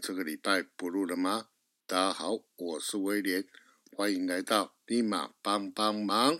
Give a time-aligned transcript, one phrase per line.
[0.00, 1.48] 这个礼拜不录了吗？
[1.86, 3.46] 大家好，我是威廉，
[3.92, 6.38] 欢迎来到立马帮帮忙。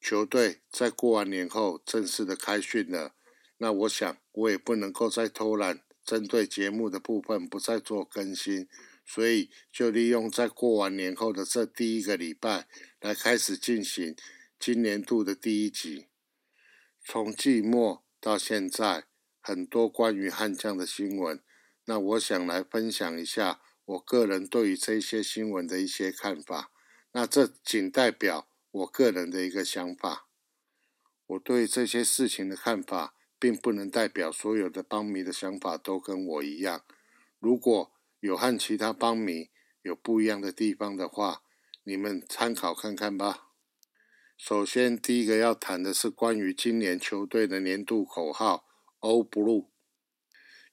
[0.00, 3.14] 球队在过完年后正式的开训了，
[3.58, 8.68] 那我想我也不能够再偷懒，针对节目的部分不再做更新，
[9.06, 12.66] 所以就利用在过完年后的这第一个礼拜
[13.00, 14.16] 来开始进行
[14.58, 16.06] 今年度的第一集。
[17.04, 19.04] 从季末到现在。
[19.46, 21.38] 很多关于悍将的新闻，
[21.86, 26.70] 那我想来分享一下我个人对于这些新闻的一些看法。
[27.12, 30.26] 那这仅代表我个人的一个想法。
[31.26, 36.84] 我对这些事情的看法，并不能代表所有的邦迷的想法都跟我一样。
[37.38, 39.50] 如果有和其他邦迷
[39.82, 41.42] 有不一样的地方的话，
[41.84, 43.48] 你们参考看看吧。
[44.36, 48.66] 首先，第一个要谈的是关于今年球队的年度口号。
[49.00, 49.68] All Blue，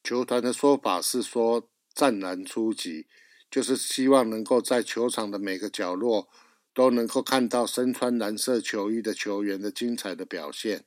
[0.03, 3.07] 球团的说法是说湛蓝出击，
[3.49, 6.29] 就是希望能够在球场的每个角落
[6.73, 10.85] 都能够看到身穿蓝色球衣的球员的精彩的表现。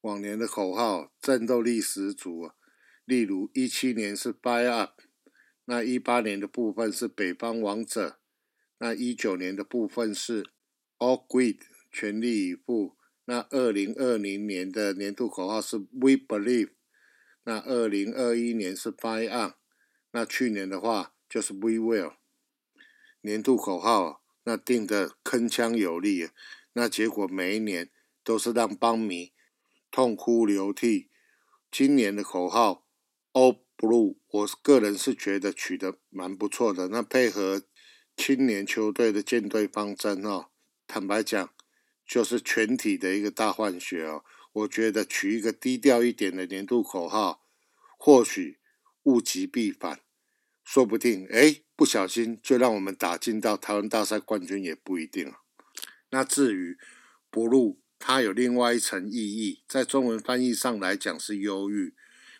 [0.00, 2.50] 往年的口号战斗力十足，
[3.04, 5.00] 例如一七年是 Buy Up，
[5.64, 8.18] 那一八年的部分是北方王者，
[8.78, 10.44] 那一九年的部分是
[10.98, 12.96] All Great，全力以赴。
[13.26, 16.70] 那二零二零年的年度口号是 We Believe，
[17.44, 19.54] 那二零二一年是 Fight On，
[20.10, 22.14] 那去年的话就是 We Will。
[23.20, 26.28] 年度口号那定的铿锵有力，
[26.72, 27.90] 那结果每一年
[28.22, 29.32] 都是让邦迷
[29.90, 31.08] 痛哭流涕。
[31.70, 32.86] 今年的口号
[33.32, 36.88] All Blue，我个人是觉得取得蛮不错的。
[36.88, 37.62] 那配合
[38.16, 40.46] 青年球队的建队方针哦，
[40.86, 41.50] 坦白讲。
[42.06, 47.43] 就是全体的一个大换血哦，我觉得取一个低调一点的年度口号，
[48.06, 48.58] 或许
[49.04, 50.00] 物极必反，
[50.62, 55.38] 说不定哎不小心就让我们打进到台湾大赛冠军也不一定啊。
[56.10, 56.76] 那至于
[57.30, 61.94] 不入，它有另外一层意义，在中文翻译上来讲是忧郁。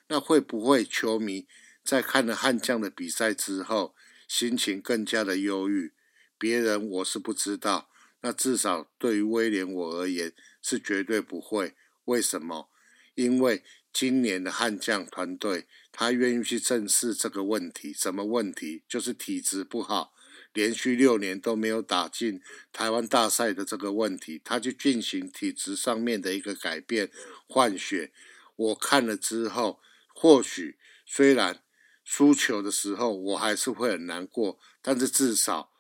[0.09, 1.47] 那会不会球迷
[1.83, 3.95] 在看了悍将的比赛之后，
[4.29, 5.95] 心情更加的忧郁？
[6.37, 7.89] 别人我是不知道。
[8.21, 11.75] 那至少对于威廉我而言是绝对不会。
[12.05, 12.69] 为什么？
[13.15, 13.63] 因为
[13.95, 17.93] 今年的悍将团队，他愿意去正视这个问题。
[17.93, 18.83] 什么问题？
[18.89, 20.13] 就是体质不好，
[20.53, 24.43] 连续六年都没有打进台湾大赛的这个问题。
[24.45, 27.09] 他去进行体质上面的一个改变
[27.47, 28.11] 换血。
[28.57, 29.81] 我看了之后，
[30.13, 31.63] 或许虽然
[32.03, 35.71] 输球的时候我还是会很难过，但是至少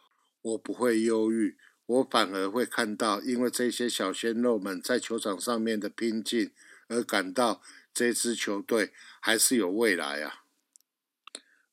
[0.40, 1.56] 我不会忧郁。
[1.86, 6.52] 我反而会看到，因为这些小鲜肉们在球场上面的拼劲，
[6.88, 7.60] 而感到
[7.94, 10.44] 这支球队还是有未来啊。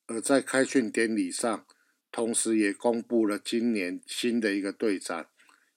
[0.06, 1.66] 而在开训典礼上，
[2.12, 5.28] 同时也公布了今年新的一个队长，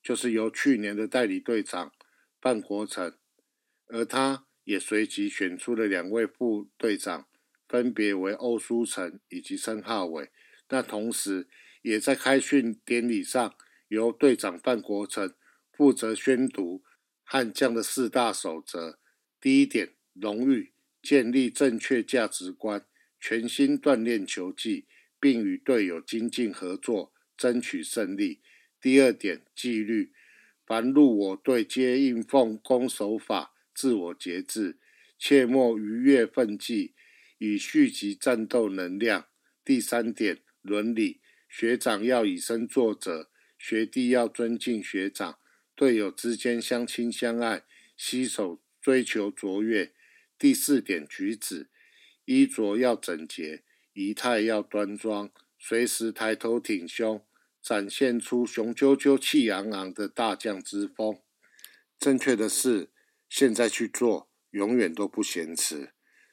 [0.02, 1.92] 就是由去年的代理队长
[2.40, 3.16] 范国成，
[3.86, 7.26] 而他也随即选出了两位副队长，
[7.66, 10.30] 分别为欧书成以及申浩伟。
[10.68, 11.48] 那同时
[11.82, 13.54] 也在开训典礼上。
[13.88, 15.34] 由队长范国成
[15.70, 16.82] 负责宣读
[17.22, 18.98] 悍将的四大守则。
[19.38, 22.86] 第一点，荣誉，建立正确价值观，
[23.20, 24.86] 全心锻炼球技，
[25.20, 28.40] 并与队友精进合作，争取胜利。
[28.80, 30.12] 第二点，纪律，
[30.64, 34.78] 凡入我队皆应奉公守法，自我节制，
[35.18, 36.94] 切莫逾越分际，
[37.38, 39.26] 以蓄积战斗能量。
[39.64, 43.30] 第三点，伦理，学长要以身作则。
[43.56, 45.38] 学弟要尊敬学长，
[45.74, 47.64] 队友之间相亲相爱，
[47.96, 49.92] 携手追求卓越。
[50.38, 51.70] 第四点举止，
[52.24, 53.62] 衣着要整洁，
[53.92, 57.24] 仪态要端庄，随时抬头挺胸，
[57.62, 61.20] 展现出雄赳赳、气昂昂的大将之风。
[61.98, 62.90] 正确的事，
[63.28, 65.92] 现在去做，永远都不嫌迟。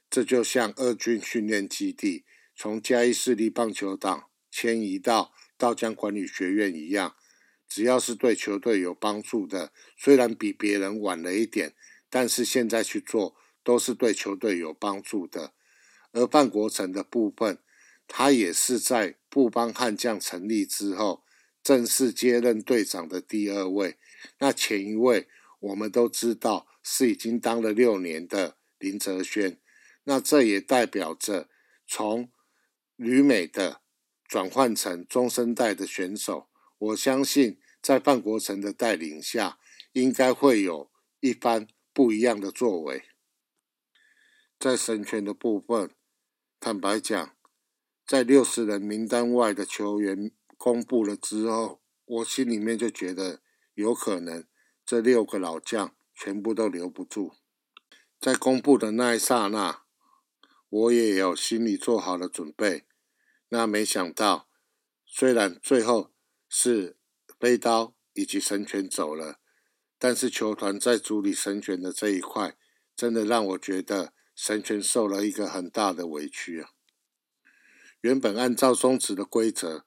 [0.10, 7.16] 这就像二军训练基地从嘉义市立棒球场迁移到道江管理学院一样。
[7.70, 11.74] 只要是对球队有帮助的，虽然比别人晚了一点，
[12.10, 15.54] 但是现在去做都是对球队有帮助的。
[16.12, 17.60] 而范国成的部分，
[18.08, 21.24] 他也是在布邦悍将成立之后
[21.64, 23.98] 正式接任队长的第二位。
[24.40, 25.28] 那前一位
[25.60, 29.60] 我们都知道是已经当了六年的林哲轩，
[30.04, 31.50] 那这也代表着
[31.88, 32.30] 从
[32.96, 33.82] 旅美的
[34.28, 36.50] 转换成中生代的选手。
[36.78, 39.60] 我相信，在范国成的带领下，
[39.94, 43.04] 应该会有一番不一样的作为。
[44.62, 45.90] 在神权的部分，
[46.60, 47.36] 坦白讲，
[48.06, 53.42] 在六十人名单外的球员公布了之后，我心里面就觉得
[53.74, 54.46] 有可能
[54.86, 57.34] 这六个老将全部都留不住。
[58.20, 59.82] 在公布的那一刹那，
[60.70, 62.86] 我也有心里做好了准备。
[63.50, 64.48] 那没想到，
[65.08, 66.12] 虽然最后
[66.48, 66.96] 是
[67.40, 69.40] 飞刀以及神拳走了，
[69.98, 72.56] 但是球团在处理神拳的这一块，
[72.96, 74.14] 真的让我觉得
[74.44, 76.72] 神权受了一个很大的委屈啊。
[78.00, 79.86] 原本按照松弛的规则，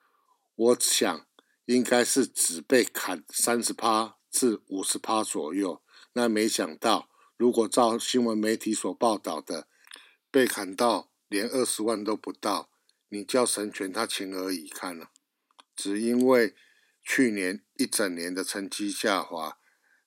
[0.54, 1.26] 我想
[1.64, 5.82] 应该是只被砍三十趴至五十趴左右。
[6.12, 9.66] 那没想到，如果照新闻媒体所报道的，
[10.30, 12.70] 被砍到连二十万都不到。
[13.08, 15.08] 你叫神权，他情何以堪呢？
[15.74, 16.54] 只因为
[17.02, 19.58] 去年一整年的成绩下滑，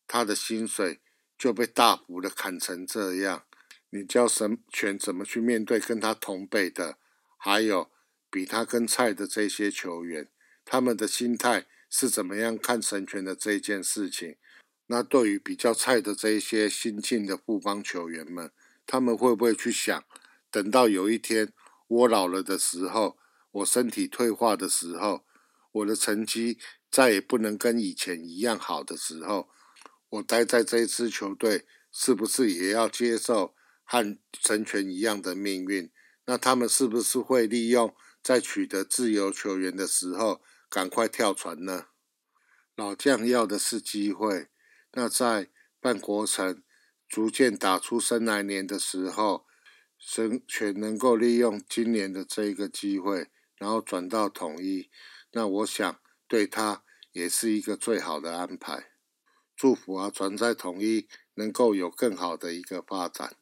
[0.07, 1.01] 他的薪水
[1.38, 3.43] 就被大幅的砍成这样。
[3.89, 6.98] 你叫神权怎么去面对跟他同辈的，
[7.38, 7.89] 还有
[8.30, 10.30] 比他更菜的这些球员？
[10.66, 14.36] 他们的心态是怎么样看神权的这件事情？
[14.88, 18.51] 那对于比较菜的这些新进的富邦球员们，
[18.86, 20.04] 他们会不会去想，
[20.51, 21.54] 等到有一天？
[21.88, 23.18] 我老了的时候，
[23.51, 25.24] 我身体退化的时候，
[25.72, 26.57] 我的成绩
[26.92, 29.50] 再也不能跟以前一样好的时候，
[30.10, 33.56] 我待在这支球队，是不是也要接受
[33.88, 35.89] 和神权一样的命运？
[36.25, 41.88] 那他们是不是会利用在取得自由球员的时候，赶快跳船呢？
[42.75, 44.50] 老将要的是机会，
[44.92, 45.50] 那在
[45.80, 46.62] 半国城
[47.07, 49.48] 逐渐打出生来年的时候。
[50.00, 54.92] 神权能够利用今年的这一个机会，然后转到统一，
[55.31, 58.92] 那我想对他也是一个最好的安排。
[59.56, 63.38] 祝福啊，转在统一能够有更好的一个发展。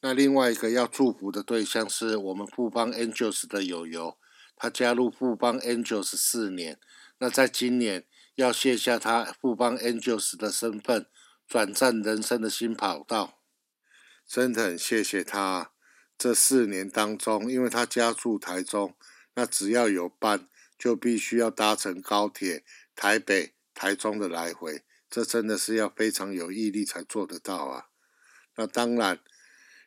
[0.00, 4.18] 那另外一个要祝福的对象是我们富邦 Angels 的友友，
[4.54, 6.78] 他加入富邦 Angels 四年，
[7.18, 11.06] 那在今年要卸下他富邦 Angels 的身份，
[11.48, 13.40] 转战人生的新跑道。
[14.26, 15.72] 真的很谢谢他
[16.18, 18.94] 这四年当中，因为他家住台中，
[19.34, 20.48] 那只要有班
[20.78, 22.64] 就必须要搭乘高铁
[22.94, 27.86] 台北、台中的来回，这真的是要非常有毅力才做得到啊。
[28.56, 29.20] 那当然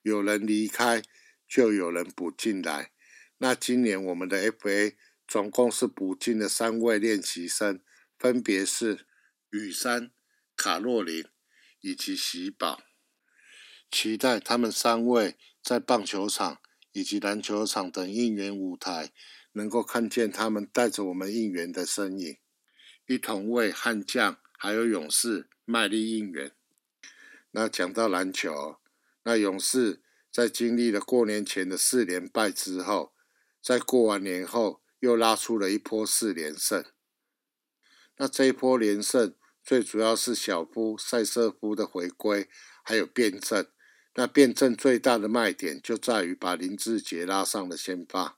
[0.01, 1.01] 有人离开，
[1.47, 2.91] 就有人补进来。
[3.37, 4.95] 那今年我们的 FA
[5.27, 7.81] 总共是补进了三位练习生，
[8.17, 9.05] 分别是
[9.49, 10.11] 雨山、
[10.55, 11.25] 卡洛琳
[11.81, 12.83] 以及喜宝。
[13.91, 16.59] 期待他们三位在棒球场
[16.91, 19.11] 以及篮球场等应援舞台，
[19.53, 22.37] 能够看见他们带着我们应援的身影，
[23.07, 26.51] 一同为悍将还有勇士卖力应援。
[27.51, 28.79] 那讲到篮球，
[29.23, 30.01] 那勇士
[30.31, 33.13] 在经历了过年前的四连败之后，
[33.61, 36.83] 在过完年后又拉出了一波四连胜。
[38.17, 42.49] 那这一波连胜，最主要是小夫塞瑟夫的回归，
[42.83, 43.67] 还有辩证。
[44.15, 48.37] 那辩证最大的卖点就在于把林志杰拉上了先发，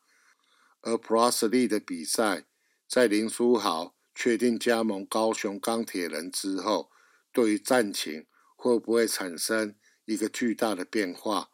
[0.81, 2.45] 而 Plus Lee 的比赛，
[2.87, 6.91] 在林书豪确定加盟高雄钢铁人之后，
[7.31, 9.75] 对于战情会不会产生
[10.11, 11.49] 一个巨大的变化？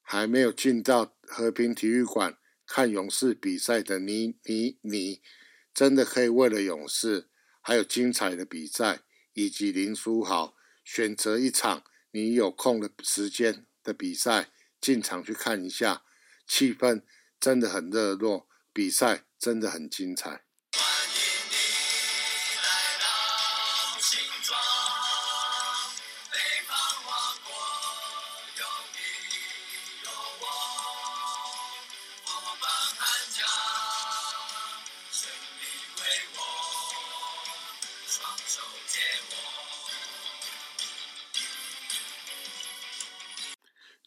[0.00, 5.20] 还没有进到和平体育馆看勇士比赛的你，你，你，
[5.74, 7.28] 真的可以为了勇士
[7.60, 9.02] 还有精彩的比赛，
[9.34, 11.84] 以及林书豪选择一场。
[12.12, 16.02] 你有空的时间的比赛，进场去看一下，
[16.44, 17.02] 气氛
[17.38, 20.42] 真的很热络，比赛真的很精彩。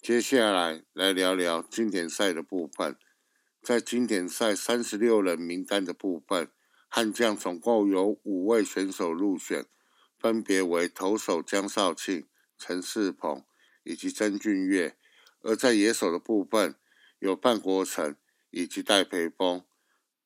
[0.02, 2.98] 接下来来聊聊经典赛的部分。
[3.62, 6.52] 在经典赛三十六人名单的部分，
[6.90, 9.66] 悍将总共有五位选手入选，
[10.20, 12.28] 分别为投手江少庆、
[12.58, 13.46] 陈世鹏
[13.84, 14.98] 以及曾俊岳。
[15.42, 16.76] 而在野手的部分，
[17.20, 18.18] 有范国成
[18.50, 19.64] 以及戴培峰。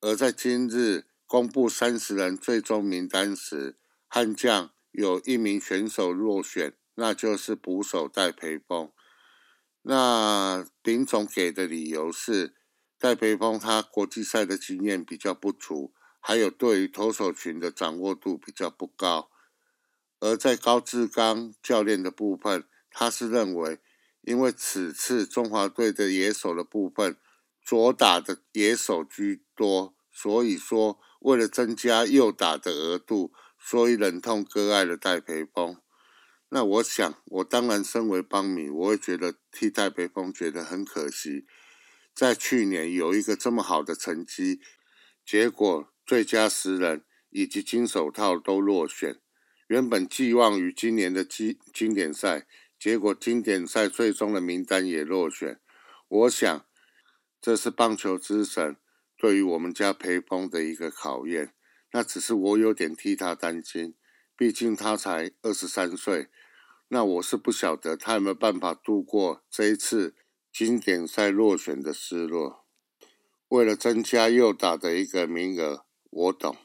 [0.01, 3.75] 而在今日公布三十人最终名单时，
[4.07, 8.89] 悍将有一名选手落选，那就是捕手戴培峰。
[9.81, 12.55] 那林总给的理由是，
[12.97, 19.29] 戴培峰他国际赛的经验比较不足，还有对于投手群的掌握度比较不高。
[20.19, 23.79] 而在高志刚教练的部分，他是认为，
[24.21, 27.17] 因为此次中华队的野手的部分
[27.61, 35.77] 左打的野手居多，所以说为了增加右打的额度，所以忍痛割爱了戴培峰。
[36.49, 41.45] 那我想，我当然身为邦迷，我会觉得替戴培峰觉得很可惜。
[42.13, 44.59] 在去年有一个这么好的成绩，
[45.25, 49.19] 结果最佳十人以及金手套都落选。
[49.67, 52.47] 原本寄望于今年的经经典赛，
[52.79, 55.59] 结果经典赛最终的名单也落选。
[56.07, 56.65] 我想。
[57.39, 58.77] 这是棒球之神
[59.17, 61.53] 对于我们家裴峰的一个考验。
[61.91, 63.95] 那只是我有点替他担心，
[64.35, 66.27] 毕竟他才二十三岁。
[66.89, 70.15] 那我是不晓得他有没有办法度过这一次
[70.53, 72.65] 经典赛落选的失落。
[73.49, 76.55] 为了增加右打的一个名额，我懂，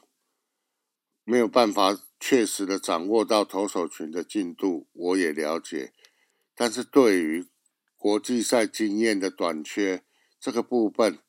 [1.23, 5.93] 没有办法确实的掌握到投手群的进度，我也了解。
[6.53, 7.47] 但是对于
[7.95, 10.03] 国际赛经验的短缺，
[10.39, 11.19] 这个部分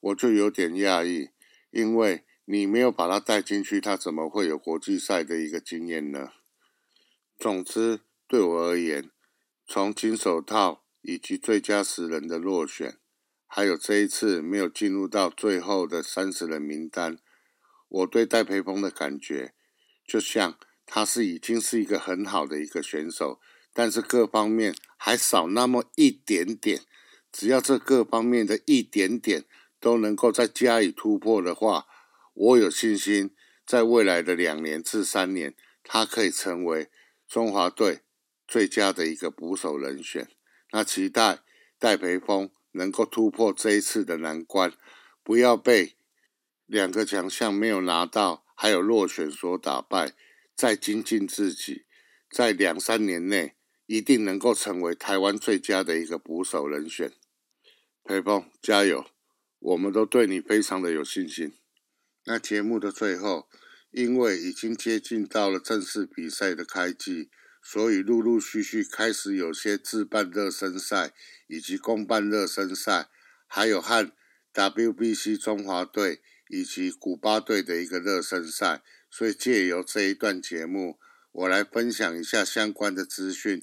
[0.00, 1.30] 我就有点讶异，
[1.70, 6.32] 因为你没有把他带进去，他怎么会有国际赛的一个经验呢？
[7.38, 9.10] 总之，对我而言，
[9.66, 12.98] 从金手套以及最佳十人的落选，
[13.46, 17.18] 还有这一次没有进入到最后的三十人名单，
[17.88, 19.54] 我对戴培峰的感觉，
[20.06, 23.40] 就像他是已经是一个很好的一个选手，
[23.72, 26.80] 但是各方面还少那么一点点。
[27.32, 29.44] 只要这各方面的一点点
[29.80, 31.86] 都能够再加以突破的话，
[32.34, 33.34] 我有信心，
[33.66, 36.90] 在未来的两年至三年，他可以成为
[37.26, 38.02] 中华队
[38.46, 40.28] 最佳的一个捕手人选。
[40.72, 41.40] 那期待
[41.78, 44.72] 戴培峰能够突破这一次的难关，
[45.24, 45.96] 不要被
[46.66, 50.12] 两个强项没有拿到，还有落选所打败，
[50.54, 51.86] 再精进自己，
[52.30, 53.54] 在两三年内
[53.86, 57.12] 一定能够成为台湾最佳的一个捕手人选。
[58.04, 59.06] 裴峰，加油！
[59.60, 61.52] 我们都对你非常的有信心。
[62.24, 63.48] 那节目的最后，
[63.90, 67.30] 因为已经接近到了正式比赛的开季，
[67.62, 71.12] 所以陆陆续续开始有些自办热身赛，
[71.46, 73.08] 以及公办热身赛，
[73.46, 74.10] 还有和
[74.52, 78.82] WBC 中华队以及古巴队的一个热身赛。
[79.10, 80.98] 所以借由这一段节目，
[81.32, 83.62] 我来分享一下相关的资讯。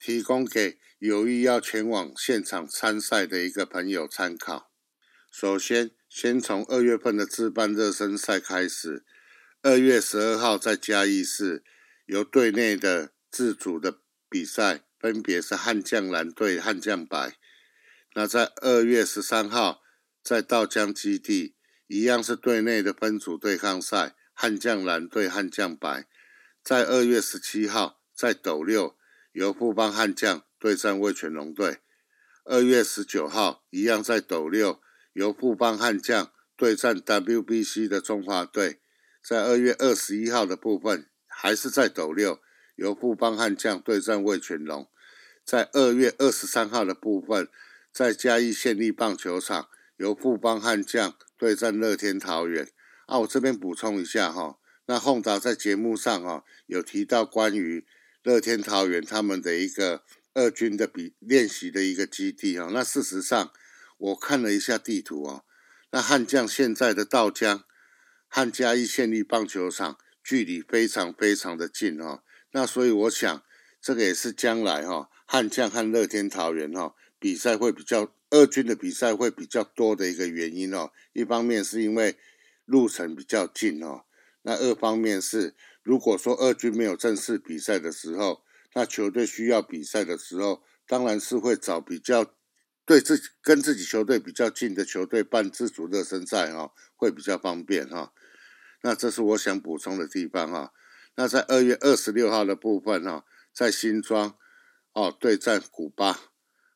[0.00, 4.67] 提供给有意要前往现场参赛的一个朋友参考。
[5.40, 9.04] 首先，先从二月份的自办热身赛开始。
[9.62, 11.62] 二月十二号在嘉义市，
[12.06, 17.38] 由队内的自主的比赛，分别是悍将蓝队、悍将白。
[18.14, 19.80] 那在二月十三号
[20.24, 21.54] 在道江基地，
[21.86, 26.08] 一样是队内的分组对抗赛，悍将蓝队、悍将白。
[26.64, 28.96] 在二月十七号在斗六。
[29.30, 31.78] 由富邦悍将对战味全龙队，
[32.44, 34.80] 二月十九号一样在斗六，
[35.12, 38.80] 由富邦悍将对战 WBC 的中华队。
[39.22, 42.40] 在二月二十一号的部分，还是在斗六，
[42.76, 44.88] 由富邦悍将对战魏全龙。
[45.44, 47.48] 在二月二十三号的部分，
[47.92, 52.68] 在嘉义县立棒球场，由富邦悍将对战乐天桃园。
[53.06, 57.86] 啊，我这边补充一下哈，那宏达在节目上哈有提到关于。
[58.24, 60.02] 乐天桃园他们的一个
[60.34, 63.52] 二军的比练习的一个基地啊，那事实上
[63.98, 65.42] 我看了一下地图啊，
[65.90, 67.64] 那悍将现在的道江
[68.26, 73.42] 汉嘉义县立棒球场距离非常非常的近哦，那所以我想
[73.80, 82.16] 这个也是将来哈悍将和乐天桃园哈比赛会比较二军的比赛会比较多的一个原因哦，一方面是因为
[82.64, 84.04] 路程比较近哦，
[84.42, 85.54] 那二方面是。
[85.80, 88.42] 如果说二军没有正式比赛的时候，
[88.74, 92.34] 那球队需要比赛的时候，当然是会找比较
[92.88, 98.14] 对自己跟自己球队比较近的球队办自主热身赛哈，会比较方便哈。
[98.82, 100.72] 那这是我想补充的地方哈。
[101.14, 104.38] 那在二月二十六号的部分哈，在新庄
[104.94, 106.18] 哦对战古巴，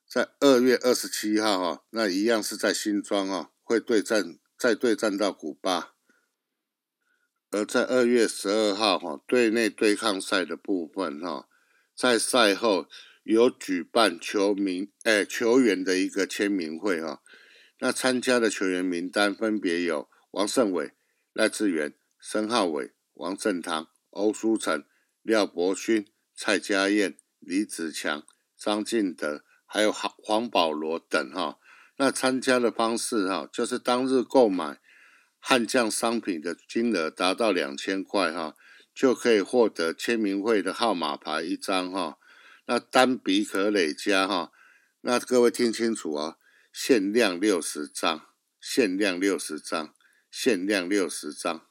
[0.07, 5.95] 在二月二十七号哈，那一样是在新庄哦，会对战再对战到古巴。
[7.51, 11.49] 而在二月十二号，哈队内对抗赛的部分，哈
[11.97, 12.87] 在赛后
[13.23, 17.23] 有举办球迷诶球员的一个签名会，哈
[17.79, 20.93] 那参加的球员名单分别有王胜伟、
[21.33, 24.85] 赖志源、申浩伟、王振堂、欧书成、
[25.23, 28.25] 廖伯勋、蔡家燕、李子强、
[28.57, 31.59] 张进德，还有黄黄保罗等，哈
[31.99, 34.81] 那参加的方式，哈就是当日购买。
[35.45, 38.55] 悍将商品的金额达到两千块哈，
[38.95, 42.17] 就可以获得签名会的号码牌一张哈。
[42.67, 44.53] 那单笔可累加哈。
[45.01, 46.39] 那各位听清楚哦，
[46.73, 48.27] 限量六十张
[48.61, 49.95] 限量六十张，
[50.31, 51.67] 限量六十张。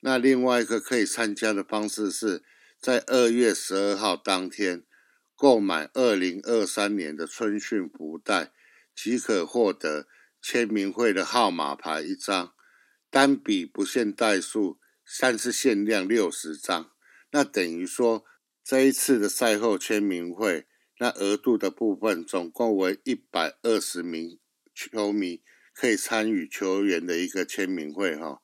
[0.00, 2.42] 那另外一个可以参加的方式是
[2.78, 4.84] 在二月十二号当天
[5.34, 8.52] 购买二零二三年的春训福袋，
[8.94, 10.06] 即可获得
[10.42, 12.54] 签名会的号码牌一张，
[13.10, 14.78] 单笔不限代数，
[15.18, 16.90] 但是限量六十张。
[17.30, 18.24] 那等于说
[18.70, 20.64] 这一次的赛后签名会，
[21.00, 24.38] 那额度的部分总共为一百二十名
[24.72, 25.42] 球迷
[25.74, 28.40] 可以参与球员的一个签名会哈。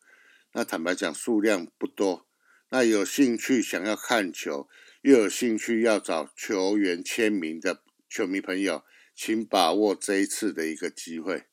[0.52, 2.26] 那坦白讲，数量不多。
[2.70, 4.68] 那有兴趣想要看球，
[5.02, 8.82] 又有兴趣要找球员签名的球迷朋友，
[9.14, 11.44] 请把握这一次的一个机会。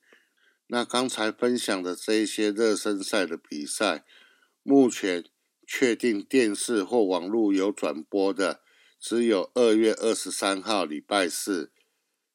[0.65, 4.03] 那刚才分享的这一些热身赛的比赛，
[4.63, 5.25] 目前
[5.67, 8.62] 确定电视或网络有转播的，
[9.03, 11.73] 只有二月二十三号礼拜四，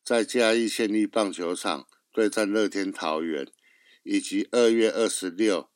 [0.05, 3.51] 在嘉义县立棒球场对战乐天桃园，
[4.03, 5.71] 以及二月二十六。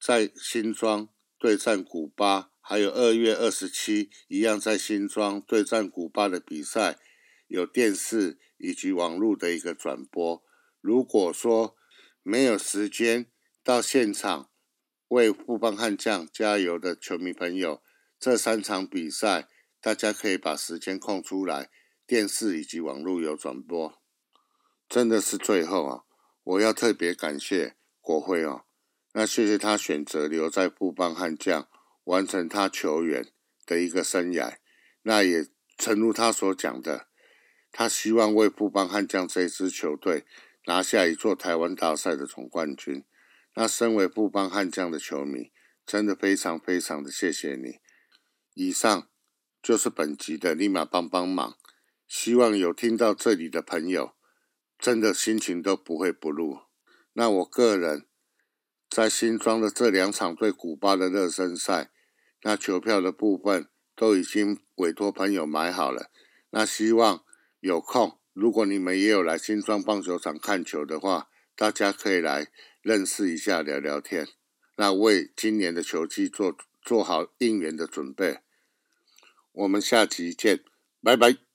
[0.00, 6.98] 在新庄对战古巴，还有二月二十七一样在新庄对战古巴的比赛，
[7.46, 10.42] 有电视以及网络的一个转播。
[10.80, 11.76] 如果说
[12.22, 13.30] 没有时间
[13.62, 14.48] 到现场
[15.08, 17.82] 为富邦悍将加油的球迷朋友，
[18.18, 19.50] 这三场比赛
[19.84, 21.68] 大家可以把时间空出来，
[22.06, 24.00] 电视以及网络有转播。
[24.88, 26.04] 真的是最后啊，
[26.42, 28.64] 我要特别感谢国会啊。
[29.12, 31.68] 那谢谢他选择留在富邦悍将，
[32.04, 33.30] 完成他球员
[33.66, 34.56] 的一个生涯。
[35.02, 37.08] 那也诚如他所讲的，
[37.70, 40.24] 他希望为富邦悍将这支球队
[40.64, 43.04] 拿下一座台湾大赛的总冠军。
[43.54, 45.52] 那身为富邦悍将的球迷，
[45.84, 47.80] 真的非常非常的谢谢你。
[48.54, 49.10] 以上
[49.64, 51.56] 就是本集的立马帮帮忙，
[52.06, 54.12] 希望有听到这里的朋友，
[54.78, 56.58] 真的心情都不会不入。
[57.14, 58.04] 那我个人。
[58.90, 61.90] 在新庄的这两场对古巴的热身赛，
[62.42, 66.10] 那球票的部分都已经委托朋友买好了。
[66.50, 67.24] 那希望
[67.58, 74.28] 有空，如果你们也有来新庄棒球场看球的话，大家可以来认识一下，聊聊天。
[74.76, 78.42] 那为今年的球季做做好应援的准备。
[79.54, 80.60] 我们下期见，
[81.02, 81.53] 拜拜。